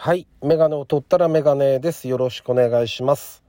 [0.00, 0.28] はい。
[0.44, 2.06] メガネを取ったらメガネです。
[2.06, 3.42] よろしくお願いします。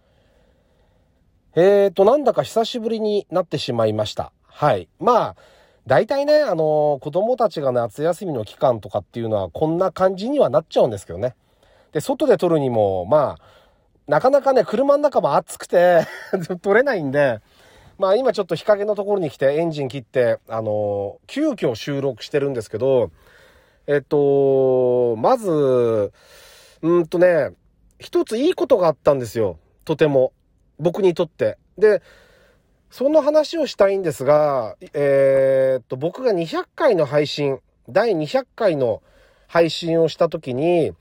[1.56, 4.32] えーと、なんだか久しぶりになってしまいました。
[4.48, 4.90] はい。
[5.00, 5.36] まあ、
[5.86, 11.36] 大体ね、あの子供たちが夏休みの期間とかっていうのはこんな感じにはなっちゃうんですけどね。
[11.92, 13.42] で、外で撮るにも、まあ、
[14.08, 16.08] なかなかね、車の中も暑くて
[16.64, 17.42] 撮れないんで、
[18.00, 23.12] まあ今ちょっと日陰のところに来てエンジン切って、あの急遽収録してるんですけど、
[23.90, 26.14] えっと、まず、
[26.84, 27.50] うんとね、
[27.98, 29.58] 一ついいことがあったんですよ。
[29.84, 30.32] とても。
[30.78, 31.58] 僕にとって。
[31.76, 32.04] で、
[32.92, 39.02] その話をしたいんですが、えーっと、僕が200回の配信、第200回の
[39.48, 40.94] 配信をした時に、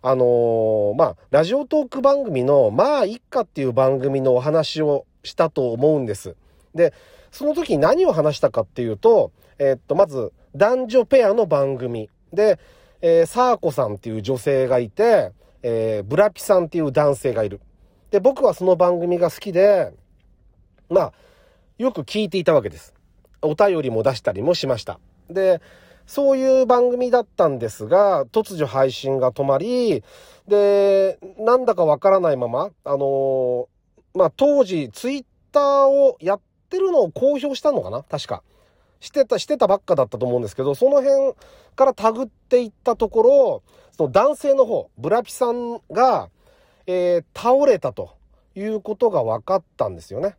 [0.00, 6.36] あのーまあ、ラジオトーク番組の、まあ、一家っていう番組のお話をしたと思うんです。
[6.76, 6.94] で、
[7.32, 12.08] その時に何を話したかっていうと、えーっと、まず、男女ペアの番組。
[12.32, 12.58] で、
[13.00, 17.60] えー、サーコさんっていう女性がいて、えー、ブラピさんっていう男性がいる。
[18.10, 19.92] で、僕はその番組が好きで、
[20.88, 21.12] まあ、
[21.78, 22.94] よく聞いていたわけです。
[23.42, 24.98] お便りも出したりもしました。
[25.28, 25.60] で、
[26.06, 30.04] そういう番組だったんですが、突如配信が止まり、
[30.46, 33.66] で、なんだかわからないまま、あのー
[34.14, 38.42] まあ、当時、ツイッターをやってるのを公表したのかな確か。
[39.00, 41.34] してた、してたばっかだったと思うんですけど、その辺
[41.74, 43.62] からタグっていったところ、
[43.96, 46.30] その男性の方、ブラピさんが、
[46.86, 48.16] えー倒れたと
[48.54, 50.36] いうことが分かったんですよね。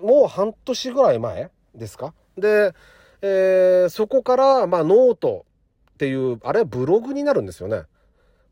[0.00, 2.14] もう半年ぐらい前ですか？
[2.38, 2.72] で、
[3.20, 5.44] えーそこから、まあ、ノート
[5.92, 7.82] っていう、あれは、ブログになるんですよね。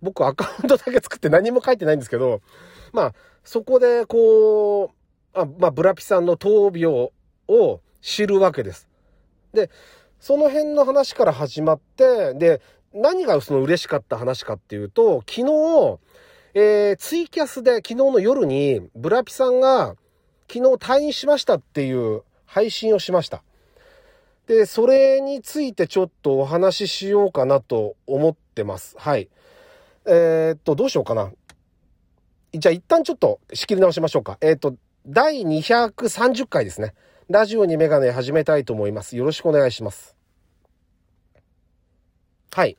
[0.02, 2.40] 僕アカウントだけ作って何も書いてないんですけど、
[2.92, 3.14] まあ、
[3.44, 4.88] そこで、こう、
[5.32, 7.10] あまあ、ブラピさんの闘病
[7.48, 8.88] を知るわけです。
[9.52, 9.70] で、
[10.18, 12.60] その辺の話から始まって、で、
[12.92, 15.98] 何がその嬉しかった話かっていうと、昨日、
[16.54, 19.96] えーツイキャスで昨日の夜に、ブラピさんが、
[20.52, 23.42] 昨日退院しましたっていう配信をしました。
[24.48, 28.96] で、それについてちょっとお話ししようかなと思ってます。
[28.98, 29.28] はい。
[30.06, 31.30] えーっと、どうしようかな。
[32.52, 34.38] じゃあ一旦ちょっと仕切り直しましょうか。
[34.40, 34.74] えーっと、
[35.06, 36.94] 第230回ですね。
[37.30, 39.16] ラジオにメガネ始めたいと思います。
[39.16, 40.16] よろしくお願いします。
[42.50, 42.76] はい。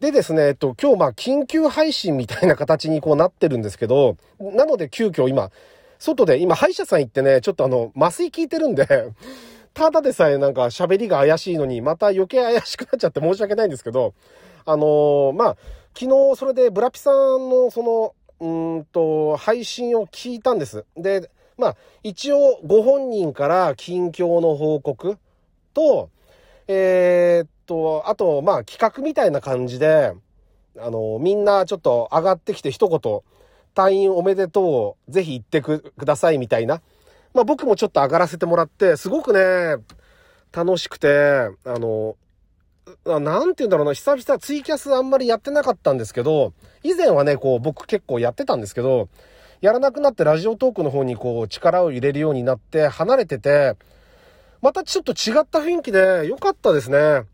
[0.00, 5.50] でですね、えっと、今日まあ緊急配信みたいな形にこうなってるんですけど、なので急遽今、
[5.98, 8.86] 外で今歯医者さん行ってね、ちょっとあの、麻酔効いてるんで、
[9.72, 14.12] ただでさえなんか喋りが怪しいのに、また余計怪しくなっちゃって申し訳ないんですけど、
[14.66, 15.56] あのーまあ、
[15.98, 17.14] 昨日それでブラピさん
[17.48, 20.84] のその、うんと、配信を聞いたんです。
[20.98, 25.18] で、まあ、一応ご本人から近況の報告
[25.74, 26.10] と、
[26.66, 30.12] えーっと、あと、まあ、企画みたいな感じで、
[30.78, 33.20] あの、みんなちょっと上がってきて一言、
[33.74, 36.80] 退院おめでとうぜひ言ってくださいみたいな。
[37.34, 39.82] まあ僕もちょっと上がらせてもらって、すごくね、
[40.52, 42.16] 楽しくて、あの、
[43.06, 49.08] あなんて言うんだろうな、久々ツイキャスあんまりやってなかったんですけど、以前はね、こう僕結構やってたんですけど、
[49.60, 53.76] やらなくなってラジオトークの方にこう力を入れるようになって離れてて、
[54.62, 57.24] またちょっと違った雰囲気で良かったですね。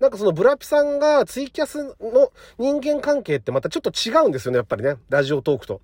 [0.00, 4.96] なんかそのブラピさんがツイキャスの人間関係ってまたちょっと違うんですよね、やっぱりね。
[5.08, 5.80] ラジオトークと。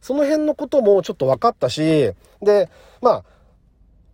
[0.00, 2.12] その辺のこともちょっと分かったし、
[2.42, 2.70] で、
[3.02, 3.24] まあ、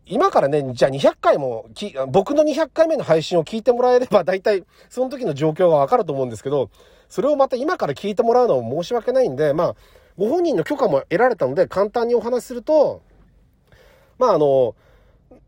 [0.06, 1.66] 今からね、じゃあ200回も、
[2.08, 6.70] 僕の200回目の配信を聞いてもらえれば、大体その時の状況が分かると思うんですけど、
[7.08, 9.76] それをまた今から聞いてもらうのも申し訳ないんで、まあ、
[10.16, 13.02] ご本人の許可も得られたので、簡単にお話しすると、
[14.18, 14.74] まああの、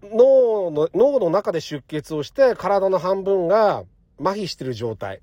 [0.03, 3.85] 脳の、脳の中で出血をして、体の半分が
[4.21, 5.21] 麻痺している状態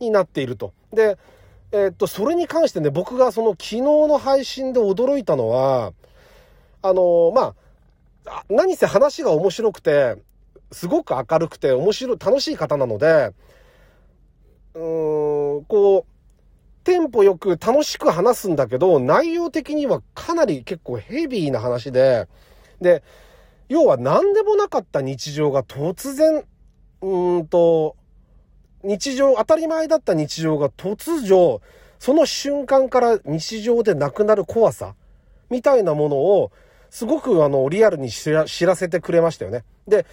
[0.00, 0.72] になっていると。
[0.92, 1.18] で、
[1.72, 5.92] えっと、それに関してね、僕がその昨日の配信で驚いたのは、
[6.80, 7.54] あのま、
[8.26, 10.16] あ何せ話が面白くて、
[10.72, 13.32] すごく明るくて面白い、楽しい方なので、
[14.74, 16.17] うーん、こう、
[16.88, 22.28] テンポよく楽しく話すんだけど、内容的にはかなり結構ヘビーな話で、
[22.80, 23.02] で、
[23.68, 26.44] 要は何でもなかった日常が突然、
[27.02, 27.94] うんと、
[28.82, 31.60] 日常、当たり前だった日常が突如、
[31.98, 34.94] その瞬間から日常でなくなる怖さ
[35.50, 36.52] みたいなものを、
[36.88, 39.62] すごくあの、リアルに知ら知らせてくれましたよね。
[39.86, 40.06] で、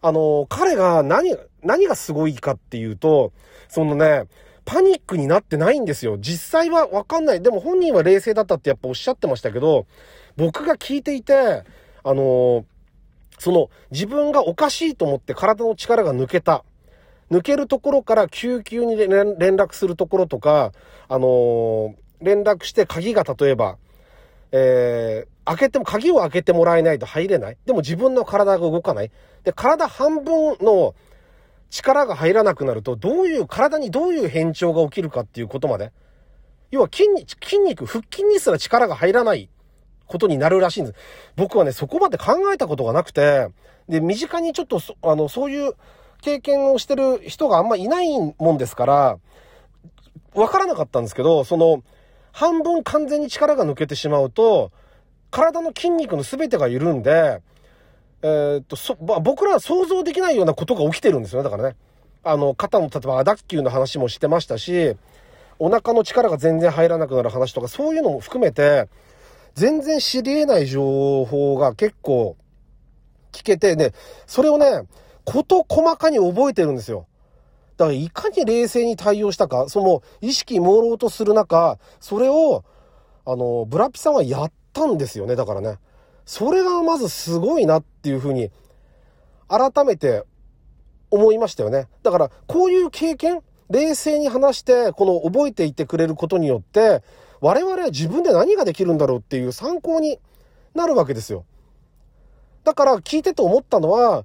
[0.00, 3.34] あの、彼が何、何がすごいかっていうと、
[3.68, 4.24] そのね、
[4.64, 6.16] パニックになってないんですよ。
[6.18, 7.42] 実際はわかんない。
[7.42, 9.86] でも本人は冷静だったってやっぱおっしゃってましたけど、
[10.36, 11.64] 僕が聞いていて、
[12.02, 12.64] あの、
[13.38, 16.64] その自分がおかしいと思って体の力が抜けた。
[17.30, 20.72] 抜けるところから救急に連絡するところとか、
[21.08, 23.78] あのー、連絡して鍵が例えば、
[24.52, 27.56] えー、開けても、鍵を開けてもらえないと入れない。
[27.66, 29.10] でも自分の体が動かない。
[29.42, 30.94] で、体半分の
[31.70, 35.92] 力が入らなくなると、どういう、体にどういう変調が起きるかっていうことまで。
[36.70, 39.48] 要は筋肉、筋肉、腹筋にすら力が入らない
[40.06, 40.98] ことになるらしいんです。
[41.36, 43.48] 僕はね、そこまで考えたことがなくて、
[43.88, 45.72] で、身近にちょっと、あの、そういう
[46.22, 48.08] 経験をしてる人があんまいない
[48.38, 49.18] もんですから、
[50.34, 51.82] わからなかったんですけど、その、
[52.32, 54.72] 半分完全に力が抜けてしまうと、
[55.30, 57.40] 体の筋肉の全てが緩んで、
[58.24, 61.76] えー、っと、そ、まあ、僕らは想像できないようなことが起きてるんですよね、だからね。
[62.22, 64.96] あの、肩の、例えば、アダッキューの話もしてましたし、
[65.58, 68.88] お腹の力が全然入らなくなる話とか、そういうのも含めて、
[69.54, 72.38] 全然知り得ない情報が結構
[73.30, 73.92] 聞けて、ね、
[74.26, 74.84] それをね、
[75.26, 77.06] こと細かに覚えてるんですよ。
[77.76, 82.64] だからいかに冷静に対応したか、その意識朦朧とする中、それを、
[83.26, 85.78] あの、ブラピさんはやったんですよね、だからね。
[86.24, 88.50] それがまずすごいなっていうふうに、
[89.48, 90.24] 改めて
[91.10, 91.88] 思いましたよね。
[92.02, 97.02] だから、こういう経験、冷静に話して、この覚えていてくれることによって、
[97.40, 100.18] 我々は自分で何ができるんだろうっていう参考に
[100.74, 101.44] なるわけですよ。
[102.64, 104.24] だから聞いてて思ったのは、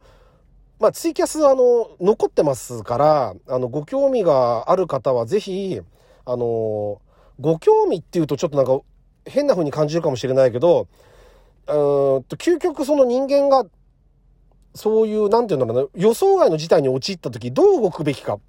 [0.79, 5.81] まあ、ツイキャス、あの、残ってますから、あの、ご興味がある方はぜひ、
[6.25, 7.01] あの、
[7.39, 8.79] ご興味っていうとちょっとなんか
[9.25, 10.87] 変な風に感じるかもしれないけど、
[11.73, 13.65] と、究極その人間が、
[14.75, 18.39] そういう、なんていうんだろうな、予想外の事態に陥った時どう動くべきかっ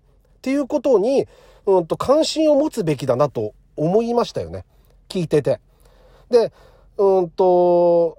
[0.43, 1.27] ていうことに、
[1.67, 4.65] うんと、関心を持つべきだなと思いましたよね。
[5.09, 5.61] 聞いてて。
[6.31, 6.53] で、
[6.97, 8.17] うんと、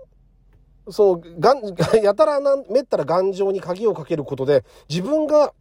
[0.89, 1.61] そう、がん、
[2.03, 5.53] やたらな、めったら頑丈に鍵をかけることで、自分が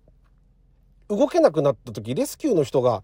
[1.09, 3.03] 動けなくなった時、レスキューの人が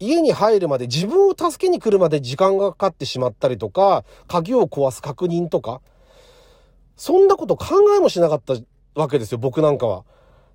[0.00, 5.80] 家に入るまで、自分を助けに来るまで時間がかかってしまったりとか、鍵を壊す確認とか、
[6.96, 8.54] そんなこと考えもしなかった
[8.94, 10.04] わけですよ、僕なんかは。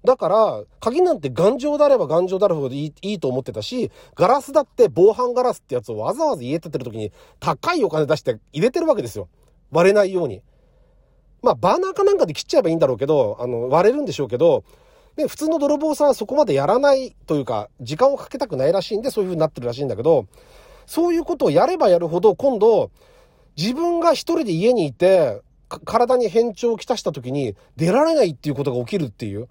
[0.05, 9.27] だから、鍵なんて頑丈であれば頑丈であるほどいいいいと思ってたし、ガラスだって防犯ガラスってやつをわざわざ家建てる時に高いお金出して入れてるわけですよ。
[9.71, 10.41] 割れないように。
[11.41, 14.63] まあ、バーナーかなんかで切っちゃえばいいんだろうけど、あの、割れるんでしょうけど、
[15.19, 20.27] で、普通の泥棒さんはそこまでやらないというか、時間をかけたくないらしいんで、そういう風になってるらしいんだけど、
[20.85, 22.89] そういうことをやればやるほど、今度、
[23.57, 25.41] 自分が一人で家にいて、
[25.83, 29.49] 体に変調をきたした時に出られないっていうことが起きるっていう。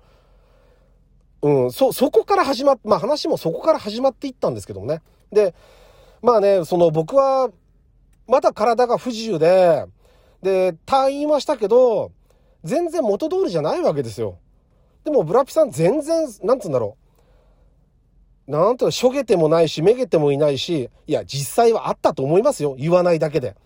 [1.43, 5.03] うん、そ、そこから始まっ、まあ話もそこから始まっていったんですけどもね。
[5.31, 5.55] で、
[6.23, 7.51] まあね、その僕は、
[8.27, 9.85] まだ体が不自由で、
[10.43, 12.11] で、退院はしたけど、
[12.65, 14.39] 全然元通りじゃないわけですよ。
[15.05, 16.97] でも、ブラピさん全然、なんつうんだろ
[18.47, 18.51] う。
[18.51, 22.75] なんと、しょげてもないし、めげてもいないし、いや、実際はあったと思いますよ。
[22.79, 23.57] 言わないだけで。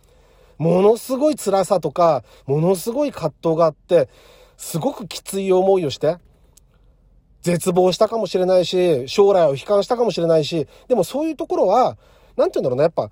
[0.58, 4.08] ものすごい辛さとか、ものすごい葛藤があって、
[4.56, 6.18] すごくきつい思いをして、
[7.42, 11.96] 絶望したかもしれないし、将来を悲観したかもしれないし、でもそういうところは、
[12.36, 13.10] なんて言うんだろうな、やっぱ、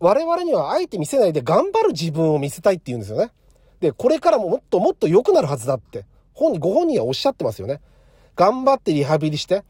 [0.00, 3.30] 我々にはあえて見せないで頑張る自分を見せたいって言うんですよね。
[3.80, 6.06] で、これからももっともっと良くなるはずだって、
[6.42, 7.80] 本人、ご本人はおっしゃってますよね。
[8.36, 9.64] 頑張ってリハビリして、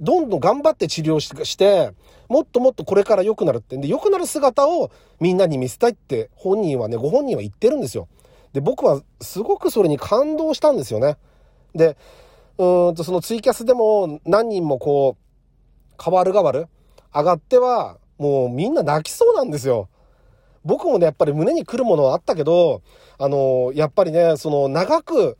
[0.00, 1.92] どんどん頑張って治療して、
[2.28, 3.80] もっともっとこれから良くなるってん。
[3.80, 8.08] で、良くなる姿をみんなに見せたいって本人はね、ご本人は言ってるんですよ。
[8.52, 11.16] で、僕はすごくそれに感動したんですよね。
[11.74, 11.96] で、
[12.58, 16.68] うんと、そのツイキャスでも何人もこう、変わる変わる
[17.14, 19.88] 上がっては、もうみんな泣きそうなんですよ。
[20.64, 22.82] 僕もね、やっぱり胸に来るものはあったけど、
[23.18, 25.36] あの、やっぱりね、その長く、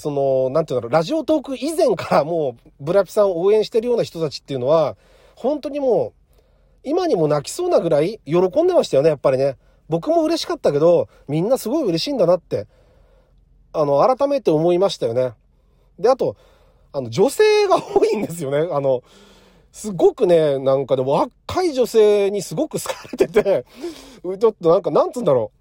[0.00, 4.96] その、なんていうんだろう、ラジオトーク以前からもう、ブラピさんを応援してるような人たちっていうのは、
[5.36, 6.20] 本当にもう、
[6.82, 9.56] 今にも泣きそうなぐらい喜んでましたよね、やっぱりね。
[9.88, 12.66] 僕も嬉しかったけど、みんなすごい嬉しいんだなって、
[13.72, 15.34] あの、改めて思いましたよね。
[15.98, 16.36] で、あと、
[16.92, 18.68] あの、女性が多いんですよね。
[18.72, 19.02] あの、
[19.72, 23.64] すごくね、なんかでも若い女性にすごく好かれてて、
[24.22, 25.52] ちょっとなんか、なんつうんだろ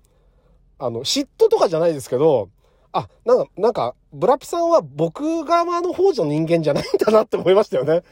[0.80, 0.84] う。
[0.84, 2.50] あの、嫉妬とかじゃないですけど、
[2.92, 8.04] あ、なんか、なんか、ブラピさんは僕側の方の人間じゃないんだなって思いましたよね。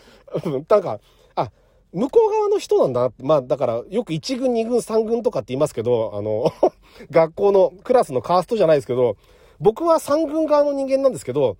[0.69, 0.99] なんか、
[1.35, 1.51] あ、
[1.93, 3.13] 向こう側の人なんだな。
[3.19, 6.51] まあ、だから、よく1軍、2軍、3軍とかって言いますけど、あの
[7.09, 9.17] 学校のクラスのカーストじゃないですけど、
[9.59, 11.57] 僕は3軍側の人間なんですけど、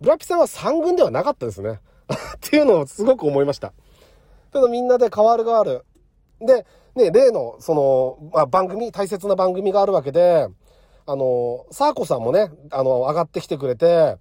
[0.00, 1.80] ブラピさんは3軍ではなかったですね。
[2.10, 3.72] っていうのをすごく思いました。
[4.52, 5.84] ただみんなで変わる変わる。
[6.40, 10.48] で、ね、例の、その、まあ、番組、大切な番組があるわけで、
[11.08, 14.18] あの、サーコさんもね、あの、上がってきてくれて、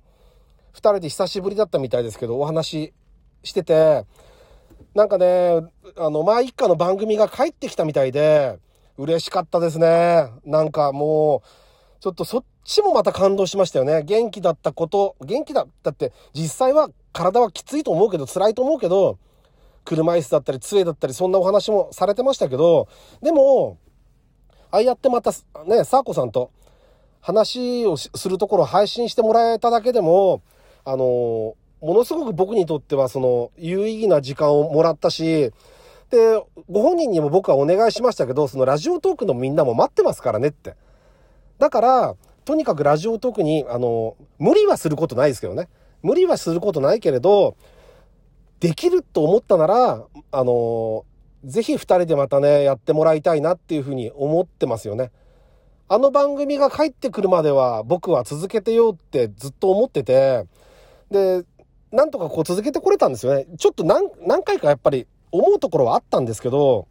[0.71, 2.93] 二人で久しぶりだったみたいですけど、お話し
[3.43, 4.05] してて、
[4.95, 5.65] なんかね、
[5.97, 8.57] あの、まあ一家の番組が帰ってきたみたいで、
[8.97, 10.29] 嬉しかったですね。
[10.45, 11.43] なんかも
[11.99, 14.03] う、ちょっとそっちもまた感動しましたよね。
[14.03, 19.19] 元気だったこと、元気だったって、実際は体はきついと思うけど、辛いと思うけど、
[19.83, 22.87] 車椅子だったり、杖だったり、そんなお話もされてましたけど、
[23.21, 23.77] でも、
[24.71, 25.31] ああやってまた、
[25.65, 26.51] ね、サーコさんと
[27.21, 30.41] 話をするところを配信してもらえただけでも、
[30.85, 35.51] あの、ものすごく僕にとっては、その、有意義な時間をもらったし、
[36.09, 40.75] で、ご本人にも僕はお願いしましたけど、そのラジオトークのみんなも待ってますからねって。
[41.59, 45.67] だから、とにかくラジオトークに、あの、無理はすることないですけどね。
[46.01, 47.57] 無理はすることないけれど、
[48.59, 51.05] できると思ったなら、あの、
[51.43, 55.11] ぜひ二人でまたね、やってもらいたいなっていうふうに思ってますよね。
[55.89, 60.45] あの番組が帰ってくるまでは僕は続けてようってずっと思ってて、
[61.09, 61.45] で、
[61.91, 63.45] なんとかこう続けてこれたんですよね。
[63.57, 66.87] ちょっと何、何回かやっぱり思うところはあったんですけど、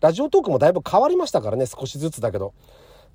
[0.00, 2.52] ラジオトークもだいぶ変わりましたからね、少しずつだけど。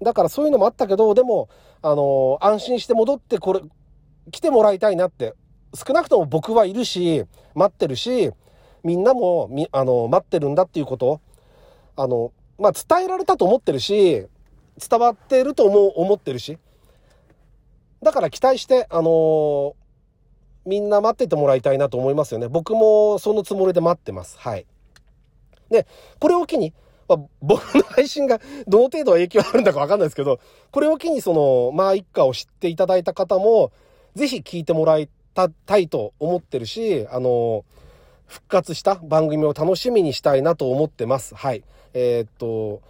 [0.02, 1.50] だからそういうのもあったけど、でも、
[1.82, 3.62] あのー、安心して戻ってこれ、
[4.32, 5.34] 来てもらいたいなって、
[5.74, 8.32] 少なくとも僕はいるし、待ってるし、
[8.84, 11.20] みんなも、み、あのー、待ってるんだっていうこと、
[11.98, 14.28] あの、まあ、伝えられたと思ってるし、
[14.78, 16.58] 伝わってると思う、思ってるし。
[18.02, 19.74] だから期待して、あのー、
[20.66, 22.48] みんな待っててもらいたいなと思いますよね。
[22.48, 24.38] 僕もそのつもりで待ってます。
[24.38, 24.66] はい。
[25.70, 25.88] で、
[26.20, 26.74] これを機に、
[27.08, 30.40] まあ、僕の配信が どの程度影響あるんだかわかんないですけど、
[30.72, 33.72] これを機にその、まあ一家を知っていただいた方も、
[34.16, 37.64] ぜひ聞いてもらいたいと思ってるし、あの、
[38.26, 41.36] 復活した番組を楽しみにしたいなと思ってます。
[41.36, 41.64] はい。
[41.94, 42.82] えー、っと、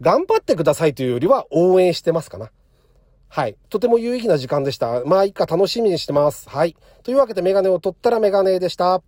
[0.00, 2.50] 頑張ってくださいというよりは応援してますかな。
[3.28, 3.56] はい。
[3.68, 5.04] とても有意義な時間でした。
[5.04, 6.48] まあ、いっか楽しみにしてます。
[6.48, 6.76] はい。
[7.02, 9.02] というわけでメガネを取ったらメガネでした。